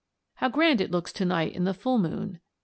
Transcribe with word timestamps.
How 0.37 0.49
grand 0.49 0.81
it 0.81 0.89
looks 0.89 1.13
to 1.13 1.25
night 1.25 1.53
in 1.53 1.63
the 1.63 1.75
full 1.75 1.99
moon 1.99 2.31
(Fig. 2.31 2.39